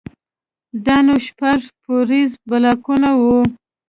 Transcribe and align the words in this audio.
دا 0.85 0.97
نو 1.05 1.15
شپږ 1.27 1.59
پوړيز 1.81 2.31
بلاکونه 2.49 3.09
وو. 3.21 3.37